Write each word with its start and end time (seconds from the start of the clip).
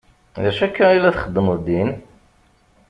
D 0.41 0.45
acu 0.49 0.61
akka 0.65 0.85
i 0.91 0.99
la 0.99 1.11
txeddmeḍ 1.15 1.57
din? 1.65 1.89